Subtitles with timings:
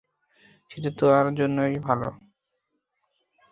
[0.71, 1.57] সেটা তার জন্য
[1.79, 2.15] ভালোই।